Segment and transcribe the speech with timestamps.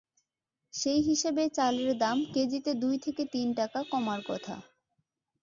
[0.73, 4.55] সেই হিসাবে চালের দাম কেজিতে দুই থেকে তিন টাকা কমার কথা।